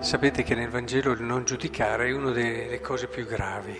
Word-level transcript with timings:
Sapete 0.00 0.42
che 0.42 0.54
nel 0.54 0.70
Vangelo 0.70 1.12
il 1.12 1.20
non 1.20 1.44
giudicare 1.44 2.08
è 2.08 2.12
una 2.12 2.30
delle 2.30 2.80
cose 2.80 3.06
più 3.06 3.26
gravi 3.26 3.78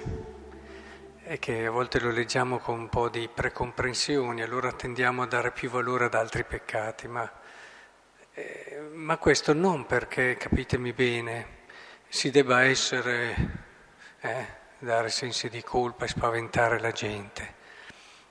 e 1.25 1.39
che 1.39 1.65
a 1.65 1.71
volte 1.71 1.99
lo 1.99 2.11
leggiamo 2.11 2.59
con 2.59 2.79
un 2.79 2.89
po' 2.91 3.09
di 3.09 3.27
precomprensioni, 3.27 4.43
allora 4.43 4.71
tendiamo 4.71 5.23
a 5.23 5.27
dare 5.27 5.51
più 5.51 5.71
valore 5.71 6.05
ad 6.05 6.15
altri 6.15 6.45
peccati, 6.45 7.09
ma, 7.09 7.29
eh, 8.35 8.91
ma 8.93 9.17
questo 9.17 9.55
non 9.55 9.87
perché, 9.87 10.37
capitemi 10.37 10.93
bene, 10.93 11.47
si 12.07 12.31
debba 12.31 12.65
essere, 12.65 13.35
eh, 14.21 14.47
dare 14.79 15.09
sensi 15.09 15.49
di 15.49 15.63
colpa 15.63 16.05
e 16.05 16.09
spaventare 16.09 16.79
la 16.81 16.93
gente, 16.93 17.55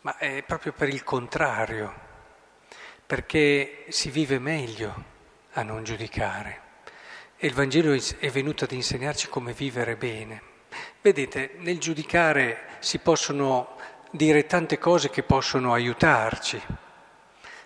ma 0.01 0.15
è 0.17 0.43
proprio 0.43 0.73
per 0.73 0.90
il 0.90 1.03
contrario, 1.03 1.91
perché 3.03 3.85
si 3.90 4.12
vive 4.12 4.37
meglio 4.37 5.03
a 5.53 5.63
non 5.63 5.84
giudicare. 5.84 6.67
E 7.41 7.48
il 7.48 7.53
Vangelo 7.53 7.98
è 8.17 8.29
venuto 8.31 8.66
ad 8.66 8.73
insegnarci 8.73 9.29
come 9.29 9.53
vivere 9.53 9.95
bene. 9.95 10.41
Vedete, 10.99 11.52
nel 11.59 11.79
giudicare 11.79 12.75
si 12.79 12.98
possono 12.98 13.77
dire 14.12 14.45
tante 14.45 14.77
cose 14.77 15.09
che 15.09 15.23
possono 15.23 15.71
aiutarci. 15.71 16.62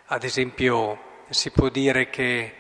Ad 0.06 0.24
esempio, 0.24 1.24
si 1.30 1.50
può 1.50 1.70
dire 1.70 2.12
che 2.12 2.54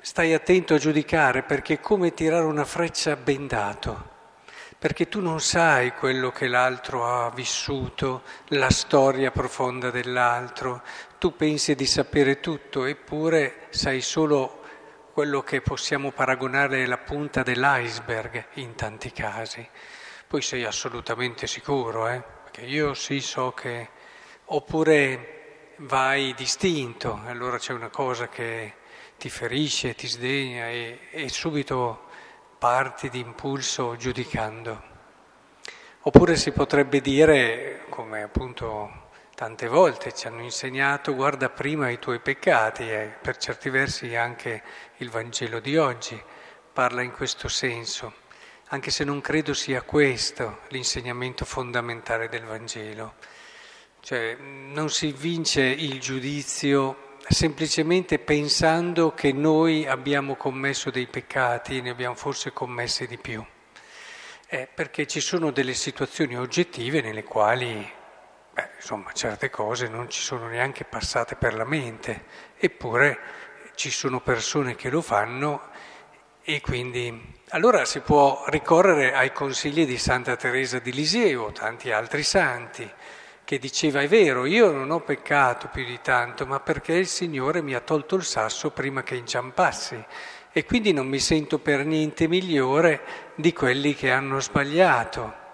stai 0.00 0.32
attento 0.32 0.72
a 0.72 0.78
giudicare 0.78 1.42
perché 1.42 1.74
è 1.74 1.80
come 1.80 2.14
tirare 2.14 2.46
una 2.46 2.64
freccia 2.64 3.14
bendato, 3.14 4.08
perché 4.78 5.06
tu 5.06 5.20
non 5.20 5.40
sai 5.40 5.92
quello 5.92 6.30
che 6.30 6.48
l'altro 6.48 7.04
ha 7.04 7.30
vissuto, 7.30 8.22
la 8.46 8.70
storia 8.70 9.30
profonda 9.30 9.90
dell'altro, 9.90 10.80
tu 11.18 11.36
pensi 11.36 11.74
di 11.74 11.84
sapere 11.84 12.40
tutto, 12.40 12.86
eppure 12.86 13.66
sai 13.68 14.00
solo 14.00 14.57
quello 15.18 15.42
che 15.42 15.60
possiamo 15.60 16.12
paragonare 16.12 16.84
alla 16.84 16.96
punta 16.96 17.42
dell'iceberg 17.42 18.50
in 18.52 18.76
tanti 18.76 19.10
casi. 19.10 19.68
Poi 20.28 20.40
sei 20.40 20.62
assolutamente 20.62 21.48
sicuro, 21.48 22.06
eh? 22.06 22.22
Perché 22.44 22.60
io 22.60 22.94
sì 22.94 23.20
so 23.20 23.50
che... 23.50 23.88
Oppure 24.44 25.72
vai 25.78 26.32
distinto, 26.34 27.20
allora 27.26 27.58
c'è 27.58 27.72
una 27.72 27.88
cosa 27.88 28.28
che 28.28 28.74
ti 29.18 29.28
ferisce, 29.28 29.96
ti 29.96 30.06
sdegna 30.06 30.68
e, 30.68 31.08
e 31.10 31.28
subito 31.28 32.04
parti 32.56 33.08
di 33.08 33.18
impulso 33.18 33.96
giudicando. 33.96 34.80
Oppure 36.02 36.36
si 36.36 36.52
potrebbe 36.52 37.00
dire, 37.00 37.86
come 37.88 38.22
appunto 38.22 39.07
Tante 39.38 39.68
volte 39.68 40.12
ci 40.12 40.26
hanno 40.26 40.42
insegnato 40.42 41.14
guarda 41.14 41.48
prima 41.48 41.90
i 41.90 42.00
tuoi 42.00 42.18
peccati 42.18 42.90
e 42.90 43.14
per 43.22 43.36
certi 43.36 43.70
versi 43.70 44.16
anche 44.16 44.64
il 44.96 45.10
Vangelo 45.10 45.60
di 45.60 45.76
oggi 45.76 46.20
parla 46.72 47.02
in 47.02 47.12
questo 47.12 47.46
senso, 47.46 48.14
anche 48.70 48.90
se 48.90 49.04
non 49.04 49.20
credo 49.20 49.54
sia 49.54 49.82
questo 49.82 50.62
l'insegnamento 50.70 51.44
fondamentale 51.44 52.28
del 52.28 52.42
Vangelo. 52.42 53.14
Cioè 54.00 54.34
non 54.40 54.90
si 54.90 55.12
vince 55.12 55.62
il 55.62 56.00
giudizio 56.00 57.14
semplicemente 57.28 58.18
pensando 58.18 59.14
che 59.14 59.32
noi 59.32 59.86
abbiamo 59.86 60.34
commesso 60.34 60.90
dei 60.90 61.06
peccati, 61.06 61.80
ne 61.80 61.90
abbiamo 61.90 62.16
forse 62.16 62.52
commessi 62.52 63.06
di 63.06 63.18
più. 63.18 63.46
Eh, 64.48 64.66
perché 64.74 65.06
ci 65.06 65.20
sono 65.20 65.52
delle 65.52 65.74
situazioni 65.74 66.36
oggettive 66.36 67.00
nelle 67.02 67.22
quali 67.22 67.97
Beh, 68.58 68.70
insomma, 68.74 69.12
certe 69.12 69.50
cose 69.50 69.86
non 69.86 70.10
ci 70.10 70.20
sono 70.20 70.48
neanche 70.48 70.82
passate 70.82 71.36
per 71.36 71.54
la 71.54 71.64
mente, 71.64 72.24
eppure 72.56 73.16
ci 73.76 73.88
sono 73.88 74.20
persone 74.20 74.74
che 74.74 74.90
lo 74.90 75.00
fanno 75.00 75.68
e 76.42 76.60
quindi 76.60 77.38
allora 77.50 77.84
si 77.84 78.00
può 78.00 78.42
ricorrere 78.48 79.14
ai 79.14 79.30
consigli 79.30 79.86
di 79.86 79.96
Santa 79.96 80.34
Teresa 80.34 80.80
di 80.80 80.92
Lisieux 80.92 81.40
o 81.40 81.52
tanti 81.52 81.92
altri 81.92 82.24
santi 82.24 82.90
che 83.44 83.60
diceva 83.60 84.00
è 84.00 84.08
vero, 84.08 84.44
io 84.44 84.72
non 84.72 84.90
ho 84.90 85.02
peccato 85.02 85.68
più 85.68 85.84
di 85.84 86.00
tanto, 86.02 86.44
ma 86.44 86.58
perché 86.58 86.94
il 86.94 87.06
Signore 87.06 87.62
mi 87.62 87.74
ha 87.74 87.80
tolto 87.80 88.16
il 88.16 88.24
sasso 88.24 88.72
prima 88.72 89.04
che 89.04 89.14
inciampassi 89.14 90.04
e 90.50 90.64
quindi 90.64 90.92
non 90.92 91.06
mi 91.06 91.20
sento 91.20 91.60
per 91.60 91.84
niente 91.86 92.26
migliore 92.26 93.02
di 93.36 93.52
quelli 93.52 93.94
che 93.94 94.10
hanno 94.10 94.40
sbagliato 94.40 95.46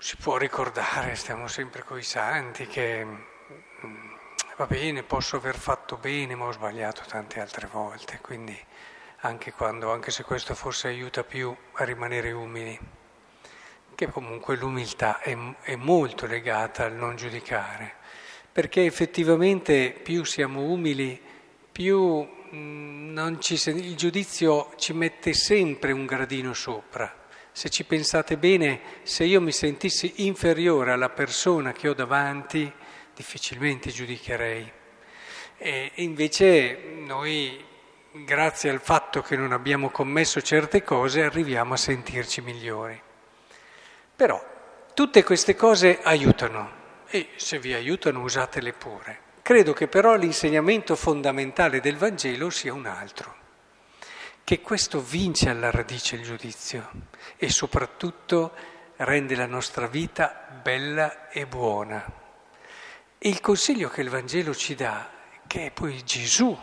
si 0.00 0.16
può 0.16 0.36
ricordare, 0.36 1.16
stiamo 1.16 1.48
sempre 1.48 1.82
coi 1.82 2.04
santi, 2.04 2.68
che 2.68 3.04
mm, 3.04 4.12
va 4.56 4.66
bene, 4.66 5.02
posso 5.02 5.36
aver 5.36 5.56
fatto 5.56 5.96
bene, 5.96 6.36
ma 6.36 6.46
ho 6.46 6.52
sbagliato 6.52 7.02
tante 7.06 7.40
altre 7.40 7.66
volte, 7.66 8.20
quindi 8.20 8.56
anche, 9.22 9.52
quando, 9.52 9.92
anche 9.92 10.12
se 10.12 10.22
questo 10.22 10.54
forse 10.54 10.86
aiuta 10.86 11.24
più 11.24 11.54
a 11.72 11.84
rimanere 11.84 12.30
umili, 12.30 12.78
che 13.96 14.06
comunque 14.06 14.56
l'umiltà 14.56 15.18
è, 15.18 15.36
è 15.62 15.74
molto 15.74 16.26
legata 16.26 16.84
al 16.84 16.92
non 16.92 17.16
giudicare, 17.16 17.96
perché 18.52 18.84
effettivamente 18.84 19.90
più 19.90 20.22
siamo 20.22 20.62
umili, 20.62 21.20
più 21.72 22.24
mm, 22.54 23.38
ci, 23.40 23.54
il 23.70 23.96
giudizio 23.96 24.72
ci 24.76 24.92
mette 24.92 25.32
sempre 25.32 25.90
un 25.90 26.06
gradino 26.06 26.54
sopra. 26.54 27.26
Se 27.58 27.70
ci 27.70 27.82
pensate 27.82 28.36
bene, 28.36 28.80
se 29.02 29.24
io 29.24 29.40
mi 29.40 29.50
sentissi 29.50 30.24
inferiore 30.24 30.92
alla 30.92 31.08
persona 31.08 31.72
che 31.72 31.88
ho 31.88 31.92
davanti, 31.92 32.72
difficilmente 33.12 33.90
giudicherei. 33.90 34.72
E 35.56 35.90
invece 35.96 36.78
noi, 36.98 37.60
grazie 38.12 38.70
al 38.70 38.80
fatto 38.80 39.22
che 39.22 39.34
non 39.34 39.50
abbiamo 39.50 39.90
commesso 39.90 40.40
certe 40.40 40.84
cose, 40.84 41.24
arriviamo 41.24 41.74
a 41.74 41.76
sentirci 41.76 42.42
migliori. 42.42 43.02
Però 44.14 44.40
tutte 44.94 45.24
queste 45.24 45.56
cose 45.56 45.98
aiutano 46.00 46.70
e 47.08 47.30
se 47.34 47.58
vi 47.58 47.74
aiutano 47.74 48.22
usatele 48.22 48.72
pure. 48.72 49.20
Credo 49.42 49.72
che 49.72 49.88
però 49.88 50.14
l'insegnamento 50.14 50.94
fondamentale 50.94 51.80
del 51.80 51.96
Vangelo 51.96 52.50
sia 52.50 52.72
un 52.72 52.86
altro 52.86 53.46
che 54.48 54.62
questo 54.62 55.02
vince 55.02 55.50
alla 55.50 55.70
radice 55.70 56.16
il 56.16 56.22
giudizio 56.22 56.88
e 57.36 57.50
soprattutto 57.50 58.54
rende 58.96 59.36
la 59.36 59.44
nostra 59.44 59.86
vita 59.88 60.58
bella 60.62 61.28
e 61.28 61.46
buona. 61.46 62.02
Il 63.18 63.40
consiglio 63.40 63.90
che 63.90 64.00
il 64.00 64.08
Vangelo 64.08 64.54
ci 64.54 64.74
dà, 64.74 65.06
che 65.46 65.66
è 65.66 65.70
poi 65.70 66.02
Gesù, 66.02 66.58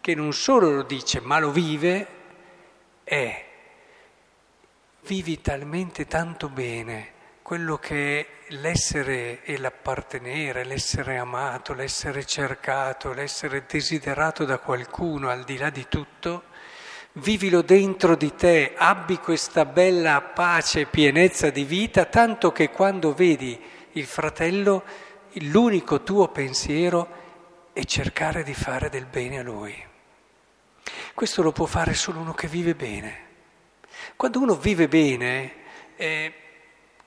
che 0.00 0.14
non 0.14 0.32
solo 0.32 0.70
lo 0.70 0.82
dice 0.84 1.20
ma 1.20 1.38
lo 1.38 1.50
vive, 1.50 2.06
è 3.04 3.46
vivi 5.02 5.42
talmente 5.42 6.06
tanto 6.06 6.48
bene 6.48 7.12
quello 7.42 7.76
che 7.76 8.20
è 8.20 8.26
l'essere 8.54 9.44
e 9.44 9.58
l'appartenere, 9.58 10.64
l'essere 10.64 11.18
amato, 11.18 11.74
l'essere 11.74 12.24
cercato, 12.24 13.12
l'essere 13.12 13.66
desiderato 13.68 14.46
da 14.46 14.56
qualcuno 14.56 15.28
al 15.28 15.44
di 15.44 15.58
là 15.58 15.68
di 15.68 15.86
tutto, 15.88 16.44
vivilo 17.18 17.62
dentro 17.62 18.16
di 18.16 18.34
te, 18.34 18.74
abbi 18.76 19.18
questa 19.18 19.64
bella 19.64 20.20
pace 20.20 20.80
e 20.80 20.86
pienezza 20.86 21.50
di 21.50 21.64
vita, 21.64 22.04
tanto 22.04 22.52
che 22.52 22.70
quando 22.70 23.12
vedi 23.12 23.60
il 23.92 24.06
fratello, 24.06 24.84
l'unico 25.32 26.02
tuo 26.02 26.28
pensiero 26.28 27.08
è 27.72 27.84
cercare 27.84 28.42
di 28.42 28.54
fare 28.54 28.88
del 28.88 29.06
bene 29.06 29.38
a 29.38 29.42
lui. 29.42 29.86
Questo 31.14 31.42
lo 31.42 31.52
può 31.52 31.66
fare 31.66 31.94
solo 31.94 32.20
uno 32.20 32.34
che 32.34 32.46
vive 32.46 32.74
bene. 32.74 33.26
Quando 34.16 34.40
uno 34.40 34.54
vive 34.54 34.88
bene, 34.88 35.52
eh, 35.96 36.34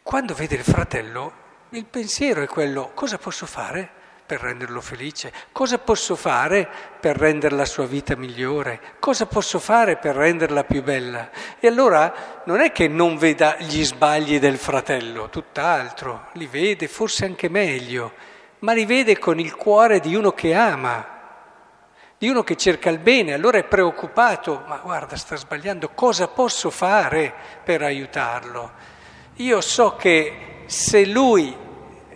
quando 0.04 0.34
vede 0.34 0.56
il 0.56 0.63
fratello, 0.63 1.34
il 1.69 1.86
pensiero 1.86 2.42
è 2.42 2.48
quello, 2.48 2.92
cosa 2.94 3.18
posso 3.18 3.46
fare? 3.46 4.00
Per 4.31 4.39
renderlo 4.39 4.80
felice? 4.80 5.33
Cosa 5.51 5.78
posso 5.78 6.16
fare 6.16 6.66
per 7.01 7.18
rendere 7.18 7.54
la 7.54 7.66
sua 7.66 7.86
vita 7.86 8.16
migliore? 8.16 8.80
Cosa 8.98 9.25
posso 9.25 9.60
fare 9.60 9.98
per 9.98 10.16
renderla 10.16 10.63
più 10.63 10.81
bella? 10.83 11.30
E 11.60 11.68
allora 11.68 12.42
non 12.45 12.62
è 12.62 12.72
che 12.72 12.88
non 12.88 13.18
veda 13.18 13.57
gli 13.60 13.83
sbagli 13.83 14.39
del 14.39 14.57
fratello, 14.57 15.28
tutt'altro, 15.28 16.28
li 16.36 16.48
vede 16.48 16.88
forse 16.88 17.25
anche 17.25 17.50
meglio, 17.50 18.13
ma 18.60 18.72
li 18.72 18.86
vede 18.86 19.19
con 19.19 19.38
il 19.38 19.54
cuore 19.54 20.00
di 20.00 20.16
uno 20.16 20.31
che 20.31 20.54
ama, 20.54 21.06
di 22.18 22.30
uno 22.30 22.42
che 22.42 22.56
cerca 22.56 22.89
il 22.89 23.00
bene, 23.00 23.34
allora 23.34 23.57
è 23.57 23.66
preoccupato, 23.66 24.63
ma 24.66 24.77
guarda, 24.77 25.18
sta 25.18 25.36
sbagliando, 25.36 25.89
cosa 25.89 26.30
posso 26.30 26.69
fare 26.69 27.34
per 27.66 27.81
aiutarlo? 27.81 28.72
Io 29.36 29.60
so 29.60 29.98
che 29.98 30.63
se 30.68 31.06
lui 31.06 31.54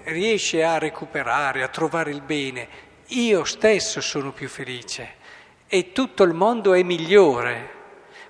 riesce 0.06 0.64
a 0.64 0.78
recuperare, 0.78 1.64
a 1.64 1.68
trovare 1.68 2.12
il 2.12 2.22
bene, 2.22 2.68
io 3.08 3.44
stesso 3.44 4.02
sono 4.02 4.32
più 4.32 4.50
felice 4.50 5.24
e 5.68 5.92
tutto 5.92 6.24
il 6.24 6.34
mondo 6.34 6.74
è 6.74 6.82
migliore. 6.84 7.74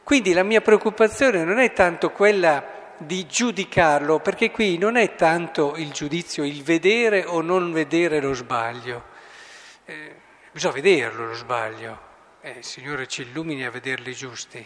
Quindi 0.03 0.33
la 0.33 0.43
mia 0.43 0.61
preoccupazione 0.61 1.43
non 1.43 1.59
è 1.59 1.73
tanto 1.73 2.11
quella 2.11 2.93
di 2.97 3.25
giudicarlo, 3.25 4.19
perché 4.19 4.51
qui 4.51 4.77
non 4.77 4.95
è 4.95 5.15
tanto 5.15 5.75
il 5.75 5.91
giudizio, 5.91 6.43
il 6.43 6.63
vedere 6.63 7.25
o 7.25 7.41
non 7.41 7.71
vedere 7.71 8.19
lo 8.19 8.33
sbaglio. 8.33 9.03
Eh, 9.85 10.15
bisogna 10.51 10.73
vederlo 10.73 11.27
lo 11.27 11.33
sbaglio 11.33 12.13
eh, 12.45 12.59
il 12.59 12.63
Signore 12.63 13.07
ci 13.07 13.23
illumini 13.23 13.65
a 13.65 13.71
vederli 13.71 14.13
giusti, 14.13 14.65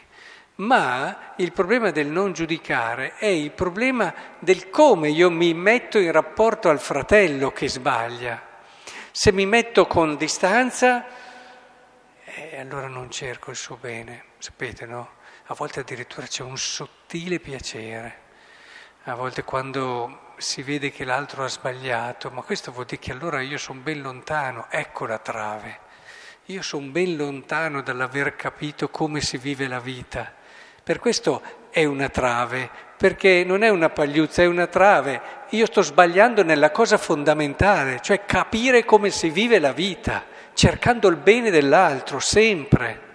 ma 0.59 1.33
il 1.37 1.51
problema 1.51 1.91
del 1.91 2.07
non 2.07 2.33
giudicare 2.33 3.15
è 3.15 3.27
il 3.27 3.51
problema 3.51 4.13
del 4.39 4.69
come 4.69 5.09
io 5.09 5.29
mi 5.31 5.53
metto 5.53 5.97
in 5.99 6.11
rapporto 6.11 6.69
al 6.69 6.79
fratello 6.79 7.51
che 7.51 7.69
sbaglia. 7.69 8.41
Se 9.11 9.31
mi 9.31 9.45
metto 9.45 9.87
con 9.87 10.17
distanza, 10.17 11.05
eh, 12.25 12.59
allora 12.59 12.87
non 12.87 13.09
cerco 13.09 13.51
il 13.51 13.55
suo 13.55 13.77
bene, 13.77 14.25
sapete, 14.37 14.85
no? 14.85 15.17
A 15.45 15.53
volte 15.53 15.79
addirittura 15.79 16.27
c'è 16.27 16.43
un 16.43 16.57
sottile 16.57 17.39
piacere. 17.39 18.27
A 19.03 19.15
volte 19.15 19.43
quando 19.43 20.33
si 20.37 20.61
vede 20.61 20.91
che 20.91 21.05
l'altro 21.05 21.45
ha 21.45 21.47
sbagliato, 21.47 22.29
ma 22.31 22.41
questo 22.41 22.71
vuol 22.71 22.85
dire 22.85 23.01
che 23.01 23.11
allora 23.13 23.41
io 23.41 23.57
sono 23.57 23.79
ben 23.79 24.01
lontano, 24.01 24.67
ecco 24.69 25.05
la 25.05 25.19
trave. 25.19 25.79
Io 26.45 26.61
sono 26.61 26.87
ben 26.87 27.15
lontano 27.15 27.81
dall'aver 27.81 28.35
capito 28.35 28.89
come 28.89 29.21
si 29.21 29.37
vive 29.37 29.67
la 29.67 29.79
vita. 29.79 30.37
Per 30.83 30.99
questo 30.99 31.41
è 31.69 31.85
una 31.85 32.09
trave, 32.09 32.69
perché 32.97 33.43
non 33.45 33.63
è 33.63 33.69
una 33.69 33.89
pagliuzza, 33.89 34.41
è 34.41 34.45
una 34.45 34.67
trave. 34.67 35.21
Io 35.51 35.65
sto 35.65 35.81
sbagliando 35.81 36.43
nella 36.43 36.71
cosa 36.71 36.97
fondamentale, 36.97 38.01
cioè 38.01 38.25
capire 38.25 38.83
come 38.85 39.09
si 39.09 39.29
vive 39.29 39.59
la 39.59 39.71
vita, 39.71 40.25
cercando 40.53 41.07
il 41.07 41.15
bene 41.15 41.49
dell'altro, 41.49 42.19
sempre. 42.19 43.07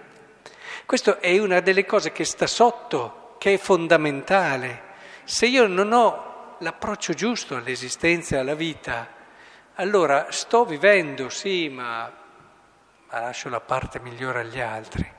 Questa 0.85 1.19
è 1.19 1.37
una 1.37 1.59
delle 1.59 1.85
cose 1.85 2.11
che 2.11 2.25
sta 2.25 2.47
sotto, 2.47 3.35
che 3.37 3.53
è 3.53 3.57
fondamentale. 3.57 4.81
Se 5.23 5.45
io 5.45 5.67
non 5.67 5.91
ho 5.91 6.55
l'approccio 6.59 7.13
giusto 7.13 7.55
all'esistenza 7.55 8.39
alla 8.39 8.55
vita, 8.55 9.07
allora 9.75 10.27
sto 10.29 10.65
vivendo, 10.65 11.29
sì, 11.29 11.69
ma, 11.69 12.11
ma 13.09 13.19
lascio 13.19 13.49
la 13.49 13.59
parte 13.59 13.99
migliore 13.99 14.39
agli 14.39 14.59
altri. 14.59 15.11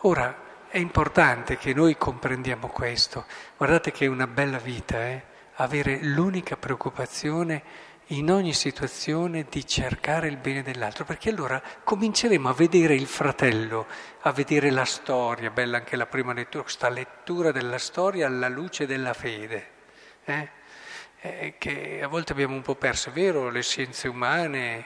Ora, 0.00 0.44
è 0.68 0.78
importante 0.78 1.56
che 1.56 1.72
noi 1.74 1.96
comprendiamo 1.96 2.68
questo. 2.68 3.24
Guardate 3.56 3.92
che 3.92 4.04
è 4.04 4.08
una 4.08 4.26
bella 4.26 4.58
vita, 4.58 5.06
eh? 5.06 5.22
avere 5.54 5.98
l'unica 6.02 6.56
preoccupazione 6.56 7.62
in 8.10 8.30
ogni 8.30 8.52
situazione 8.52 9.46
di 9.48 9.66
cercare 9.66 10.28
il 10.28 10.36
bene 10.36 10.62
dell'altro, 10.62 11.04
perché 11.04 11.30
allora 11.30 11.60
cominceremo 11.82 12.48
a 12.48 12.52
vedere 12.52 12.94
il 12.94 13.06
fratello, 13.06 13.86
a 14.20 14.32
vedere 14.32 14.70
la 14.70 14.84
storia, 14.84 15.50
bella 15.50 15.78
anche 15.78 15.96
la 15.96 16.06
prima 16.06 16.32
lettura, 16.32 16.62
questa 16.62 16.88
lettura 16.88 17.50
della 17.50 17.78
storia 17.78 18.26
alla 18.26 18.48
luce 18.48 18.86
della 18.86 19.12
fede, 19.12 19.70
eh? 20.24 20.55
Che 21.58 22.00
a 22.02 22.08
volte 22.08 22.32
abbiamo 22.32 22.54
un 22.54 22.62
po' 22.62 22.74
perso, 22.74 23.08
è 23.08 23.12
vero 23.12 23.50
le 23.50 23.62
scienze 23.62 24.08
umane, 24.08 24.84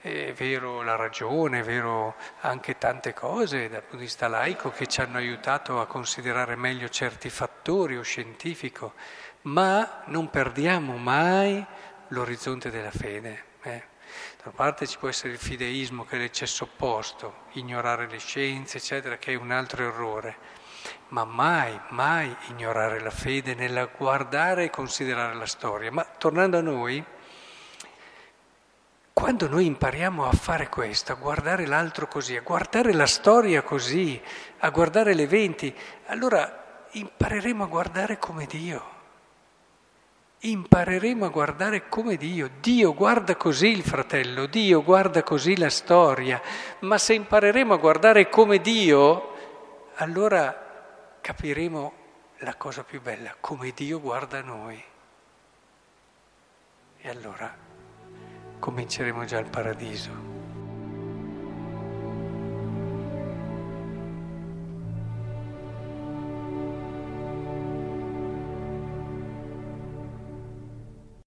è 0.00 0.32
vero 0.32 0.82
la 0.82 0.96
ragione, 0.96 1.60
è 1.60 1.62
vero 1.62 2.16
anche 2.40 2.78
tante 2.78 3.12
cose 3.12 3.68
dal 3.68 3.82
punto 3.82 3.96
di 3.96 4.02
vista 4.02 4.28
laico 4.28 4.70
che 4.70 4.86
ci 4.86 5.00
hanno 5.00 5.16
aiutato 5.16 5.80
a 5.80 5.86
considerare 5.86 6.56
meglio 6.56 6.88
certi 6.88 7.28
fattori 7.30 7.96
o 7.96 8.02
scientifico, 8.02 8.94
ma 9.42 10.02
non 10.06 10.30
perdiamo 10.30 10.96
mai 10.96 11.64
l'orizzonte 12.08 12.70
della 12.70 12.90
fede. 12.90 13.44
Eh. 13.62 13.94
Da 14.36 14.44
una 14.44 14.54
parte 14.54 14.86
ci 14.86 14.98
può 14.98 15.08
essere 15.08 15.32
il 15.32 15.38
fideismo 15.38 16.04
che 16.04 16.16
è 16.16 16.18
l'eccesso 16.18 16.64
opposto, 16.64 17.44
ignorare 17.52 18.08
le 18.08 18.18
scienze, 18.18 18.78
eccetera, 18.78 19.18
che 19.18 19.32
è 19.32 19.36
un 19.36 19.50
altro 19.50 19.86
errore, 19.86 20.36
ma 21.08 21.24
mai, 21.24 21.78
mai 21.90 22.34
ignorare 22.48 23.00
la 23.00 23.10
fede 23.10 23.54
nella 23.54 23.86
guardare 23.86 24.64
e 24.64 24.70
considerare 24.70 25.34
la 25.34 25.46
storia. 25.46 25.90
Ma 25.92 26.04
tornando 26.04 26.58
a 26.58 26.62
noi, 26.62 27.04
quando 29.12 29.48
noi 29.48 29.66
impariamo 29.66 30.26
a 30.26 30.32
fare 30.32 30.68
questo, 30.68 31.12
a 31.12 31.16
guardare 31.16 31.66
l'altro 31.66 32.06
così, 32.06 32.36
a 32.36 32.42
guardare 32.42 32.92
la 32.92 33.06
storia 33.06 33.62
così, 33.62 34.20
a 34.58 34.70
guardare 34.70 35.14
le 35.14 35.22
eventi, 35.22 35.74
allora 36.06 36.84
impareremo 36.90 37.64
a 37.64 37.66
guardare 37.66 38.18
come 38.18 38.46
Dio 38.46 38.94
impareremo 40.38 41.24
a 41.24 41.28
guardare 41.28 41.88
come 41.88 42.16
Dio. 42.16 42.50
Dio 42.60 42.94
guarda 42.94 43.36
così 43.36 43.68
il 43.68 43.82
fratello, 43.82 44.46
Dio 44.46 44.82
guarda 44.82 45.22
così 45.22 45.56
la 45.56 45.70
storia, 45.70 46.40
ma 46.80 46.98
se 46.98 47.14
impareremo 47.14 47.74
a 47.74 47.78
guardare 47.78 48.28
come 48.28 48.58
Dio, 48.60 49.34
allora 49.96 50.65
capiremo 51.26 51.92
la 52.38 52.54
cosa 52.54 52.84
più 52.84 53.02
bella, 53.02 53.34
come 53.40 53.72
Dio 53.74 54.00
guarda 54.00 54.42
noi. 54.42 54.80
E 56.98 57.08
allora 57.08 57.52
cominceremo 58.60 59.24
già 59.24 59.40
il 59.40 59.50
paradiso. 59.50 60.35